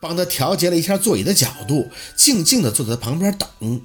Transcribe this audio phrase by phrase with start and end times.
[0.00, 3.82] 帮他调节了一下座椅的角度，静静地坐在他旁边等。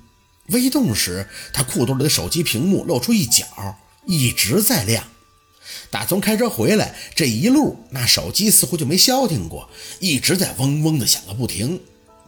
[0.47, 3.45] 微动时，他裤兜里的手机屏幕露出一角，
[4.05, 5.03] 一直在亮。
[5.89, 11.79] 打从开车回来这一路，那手机似乎就没消停过，一直在嗡嗡的响个不停。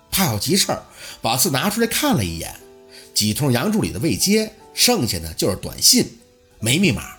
[0.10, 0.84] 怕有急事儿，
[1.22, 2.56] 宝四拿出来看了一眼，
[3.14, 6.20] 几通杨助理的未接，剩下的就是短信，
[6.60, 7.16] 没密码。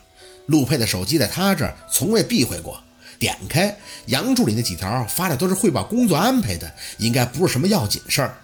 [0.46, 2.83] 陆佩的手机在他这儿从未避讳过，
[3.19, 3.77] 点开
[4.07, 8.39] 杨助理那几条发的都是汇报工作安排的，应该不是什么要紧事儿。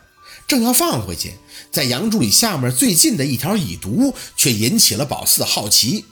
[0.46, 1.34] 正要放回去，
[1.70, 6.04] 在杨助理下面最近的一条已读，却引起了宝四的好奇。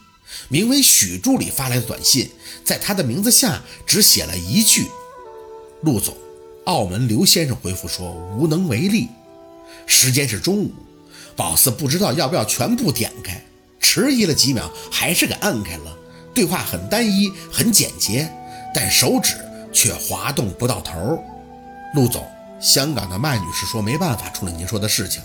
[0.48, 2.30] 名为许助理发来的短信，
[2.64, 4.86] 在他的名字下只写了一句
[5.83, 6.16] ：“陆总，
[6.66, 9.08] 澳门刘先生回复说无能为力。”
[9.86, 10.72] 时间是中午，
[11.34, 13.45] 宝四不知道要不要全部点开，
[13.80, 15.97] 迟疑了几秒，还是给按开了。
[16.33, 18.33] 对话很单一，很简洁，
[18.74, 19.37] 但手指
[19.73, 21.23] 却滑动不到头。
[21.95, 22.27] 陆总，
[22.61, 25.22] 香港的麦女士说没办法处理您说的事情，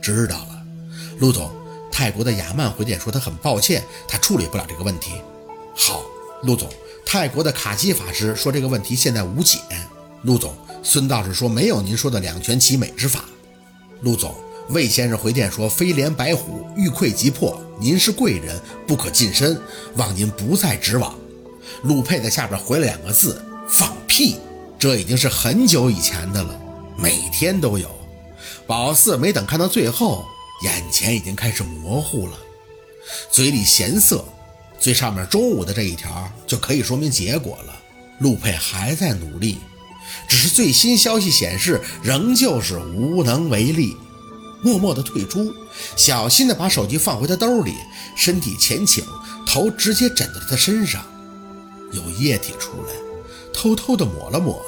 [0.00, 0.62] 知道了，
[1.18, 1.50] 陆总。
[1.92, 5.12] 泰国的雅曼回电说他很抱歉，他处理不了这个问题。
[5.74, 6.02] 好，
[6.42, 6.68] 陆总。
[7.06, 9.58] 泰国的卡基法师说这个问题现在无解。
[10.22, 10.54] 陆总。
[10.82, 13.24] 孙道士说没有您说的两全其美之法。
[14.02, 14.34] 陆总。
[14.70, 19.58] 魏先生回电说飞廉白虎欲溃即破，您是贵人，不可近身，
[19.94, 21.14] 望您不再指往。
[21.86, 24.36] 陆佩在下边回了两个字：放屁。
[24.78, 26.60] 这已经是很久以前的了，
[26.98, 27.88] 每天都有。
[28.66, 30.26] 宝四没等看到最后。
[30.62, 32.32] 眼前已经开始模糊了，
[33.30, 34.24] 嘴里咸涩，
[34.80, 37.76] 最上面中午的这一条就可以说明结果了。
[38.20, 39.58] 陆佩还在努力，
[40.26, 43.94] 只是最新消息显示仍旧是无能为力，
[44.62, 45.52] 默默地退出，
[45.94, 47.74] 小心地把手机放回他兜里，
[48.16, 49.04] 身体前倾，
[49.46, 51.04] 头直接枕在他身上，
[52.06, 52.94] 有液体出来，
[53.52, 54.64] 偷偷地抹了抹，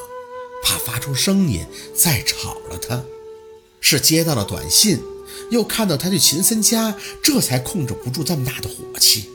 [0.64, 1.64] 怕发出声音
[1.94, 3.00] 再吵了他。
[3.80, 5.00] 是接到了短信。
[5.50, 9.30] 又看到他去秦森家，这才控制不住这么大的火气。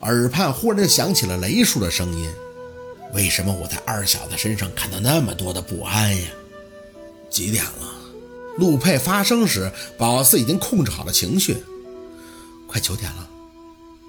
[0.00, 2.30] 耳畔忽然就响起了雷叔的声音
[3.12, 6.28] ：“为什么我在二小子身上看到那么多的不安呀？”
[7.28, 7.94] 几点了？
[8.56, 11.62] 陆佩发声时，宝四已经控制好了情绪。
[12.66, 13.28] 快九点了，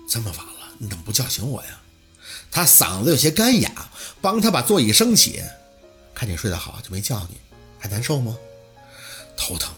[0.08, 1.82] 这么晚了，你怎么不叫醒我呀？
[2.50, 3.72] 他嗓子有些干哑，
[4.22, 5.42] 帮他把座椅升起。
[6.14, 7.38] 看你睡得好，就没叫你，
[7.80, 8.38] 还难受吗？
[9.38, 9.74] 头疼。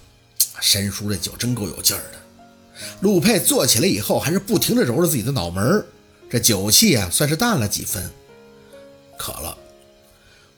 [0.61, 2.19] 申叔这酒真够有劲儿的。
[3.01, 5.85] 陆佩坐起来以后，还是不停地揉着自己的脑门
[6.29, 8.09] 这酒气啊，算是淡了几分。
[9.17, 9.57] 渴了，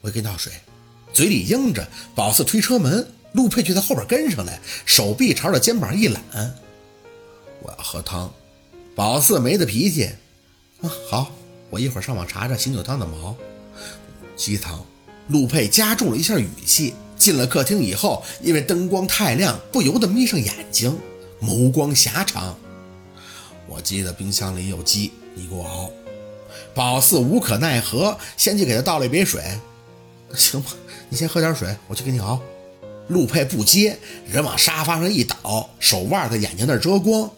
[0.01, 0.53] 我给你倒水。
[1.11, 6.23] 嘴里应着，宝四推车门，陆佩却在后边跟上来，手臂朝着肩膀一揽。
[7.61, 8.31] 我要喝汤。
[8.95, 10.11] 宝四没的脾气。
[10.81, 11.31] 啊，好，
[11.75, 13.35] 我一会儿上网查查醒酒汤的毛。
[14.37, 14.81] 鸡汤。
[15.27, 16.93] 陆佩加重了一下语气。
[17.17, 20.97] 进了客厅以后，因为灯光太亮，不由得眯上眼睛，
[21.41, 22.55] 眸光狭长。
[23.67, 25.89] 我记得冰箱里有鸡，你给我熬。
[26.73, 29.43] 宝四无可奈何，先去给他倒了一杯水。
[30.33, 30.71] 行吧，
[31.09, 32.39] 你先喝点水，我去给你熬。
[33.07, 33.97] 陆佩不接，
[34.29, 37.29] 人往沙发上一倒，手腕在眼睛那遮光。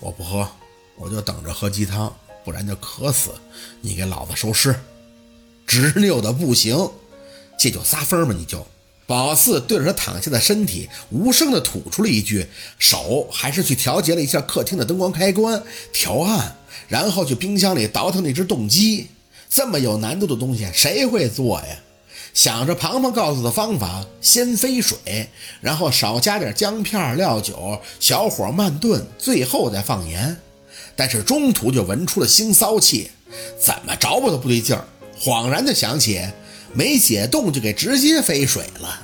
[0.00, 0.48] 我不喝，
[0.96, 3.30] 我就等着喝鸡汤，不然就渴死。
[3.80, 4.74] 你给老子收尸，
[5.66, 6.90] 直溜的不行，
[7.58, 8.34] 这就撒疯吧？
[8.36, 8.66] 你就。
[9.04, 12.46] 宝四对着他躺下的身体无声地吐出了一句，
[12.78, 16.56] 手还是去调节了一下客厅的灯光开关，调暗，
[16.88, 19.08] 然后去冰箱里倒腾那只冻鸡。
[19.50, 21.66] 这么有难度的东西，谁会做呀？
[22.32, 25.28] 想着庞庞告诉的方法，先飞水，
[25.60, 30.34] 然后少加点姜片、料酒，小火慢炖，最后再放盐。
[30.96, 33.10] 但是中途就闻出了腥骚气，
[33.60, 34.84] 怎么着吧都不对劲儿。
[35.18, 36.20] 恍然就想起。
[36.74, 39.02] 没解冻就给直接飞水了，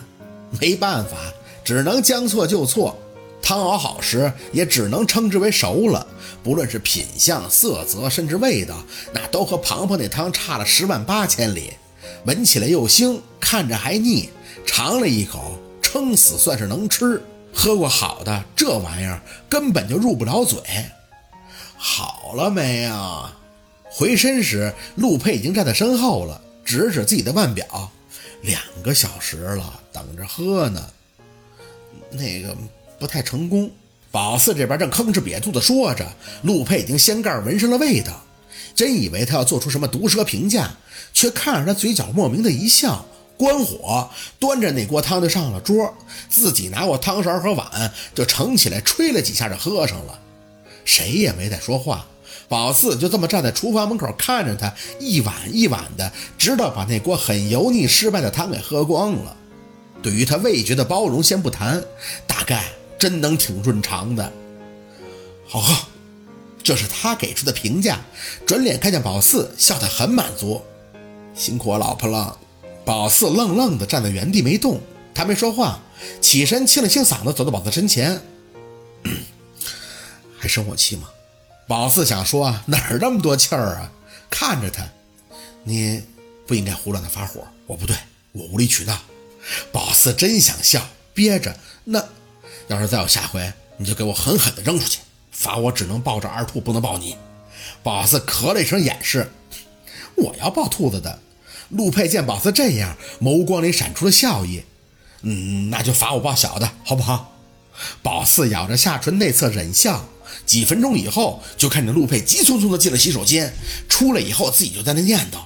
[0.59, 1.19] 没办法，
[1.63, 2.99] 只能将错就错。
[3.43, 6.07] 汤熬好时也只能称之为熟了，
[6.43, 8.75] 不论是品相、色泽，甚至味道，
[9.13, 11.75] 那都和庞庞那汤差了十万八千里。
[12.25, 14.31] 闻起来又腥，看着还腻，
[14.65, 17.23] 尝了一口，撑死算是能吃。
[17.53, 20.59] 喝过好的，这玩意儿根本就入不了嘴。
[21.79, 23.35] 好了没啊？
[23.85, 26.41] 回身时，陆佩已经站在身后了。
[26.65, 27.91] 指指自己的腕表，
[28.43, 30.85] 两个小时了，等着喝呢。
[32.11, 32.55] 那个
[32.99, 33.71] 不太成功。
[34.11, 36.07] 宝四这边正吭哧瘪肚的说着，
[36.43, 38.23] 陆佩已经掀盖闻上了味道，
[38.75, 40.71] 真以为他要做出什么毒舌评价，
[41.15, 43.05] 却看着他嘴角莫名的一笑，
[43.37, 45.95] 关火，端着那锅汤就上了桌，
[46.29, 50.19] 自己拿过汤勺和碗就盛起来，吹了几下就喝上了，
[50.89, 52.07] 谁也没再说话。
[52.49, 59.37] 宝四就这么站在厨房门口看着他一碗一碗的，直到把那锅很油腻失败的汤给喝光了。
[60.03, 61.85] 对于他味觉的包容先不谈，
[62.27, 62.65] 大概
[62.99, 64.33] 真能挺润肠的。
[65.47, 65.75] 好喝，
[66.63, 68.01] 这是他给出的评价。
[68.47, 70.63] 转脸看见宝四，笑得很满足。
[71.35, 72.39] 辛苦我老婆了。
[72.87, 74.81] 宝四愣愣地站在原地没动，
[75.15, 75.81] 他没说话，
[76.23, 78.19] 起身清了清嗓子，走到宝四身前。
[80.49, 81.09] 生我气吗？
[81.67, 83.93] 宝四想说哪儿那么多气儿啊？
[84.31, 84.83] 看着他，
[85.65, 86.03] 你
[86.47, 87.47] 不应该胡乱的发火。
[87.67, 87.95] 我不对，
[88.33, 88.99] 我无理取闹。
[89.71, 91.55] 宝四真想笑，憋着。
[91.85, 92.03] 那
[92.69, 95.01] 要是再有下回，你就给我狠狠的扔出去，
[95.31, 97.17] 罚我只能抱着二兔，不能抱你。
[97.83, 99.31] 宝四咳了一声掩饰。
[100.17, 101.21] 我要抱兔子的。
[101.69, 104.65] 陆佩见宝四这样，眸光里闪出了笑意。
[105.21, 107.35] 嗯，那就罚我抱小的，好不好？
[108.03, 110.09] 宝四咬着下唇内侧忍笑。
[110.49, 113.53] 几分钟以后，就看见陆佩急匆匆地进了洗手间，
[113.87, 115.37] 出来以后自己就在那念叨：“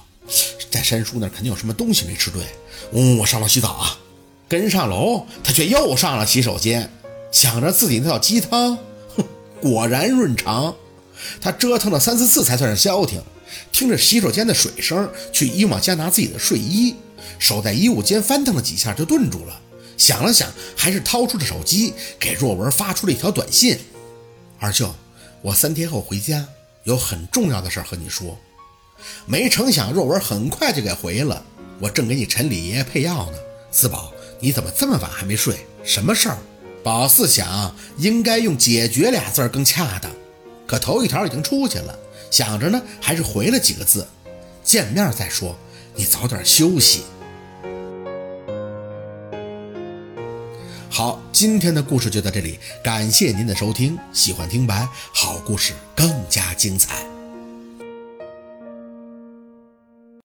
[0.71, 2.41] 在山叔那肯定有什么东西没吃对。”
[2.93, 3.99] 嗯，我上楼洗澡啊。
[4.47, 6.89] 跟上楼，他却又上了洗手间，
[7.33, 8.77] 想着自己那套鸡汤，
[9.17, 9.25] 哼，
[9.61, 10.73] 果然润肠。
[11.41, 13.21] 他折腾了三四次才算是消停。
[13.73, 16.95] 听着洗手间的水声，去衣帽间拿自己的睡衣，
[17.39, 19.59] 手在衣物间翻腾了几下就顿住了，
[19.97, 23.77] 想了想，还是掏出了手机，给若文发出了一条短信。
[24.63, 24.95] 二舅，
[25.41, 26.47] 我三天后回家，
[26.85, 28.39] 有很重要的事和你说。
[29.25, 31.43] 没成想，若文很快就给回了。
[31.81, 33.37] 我正给你陈李爷爷配药呢。
[33.73, 35.67] 四宝，你怎么这么晚还没睡？
[35.83, 36.37] 什么事儿？
[36.81, 40.09] 宝四想，应该用“解决”俩字更恰当。
[40.65, 41.99] 可头一条已经出去了，
[42.31, 44.07] 想着呢，还是回了几个字：
[44.63, 45.57] 见面再说。
[45.93, 47.03] 你早点休息。
[51.33, 53.97] 今天的故事就到这里，感谢您的收听。
[54.13, 57.12] 喜欢听白，好故事更加精彩。